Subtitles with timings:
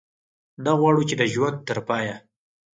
[0.63, 2.15] نه غواړو چې د ژوند تر پایه.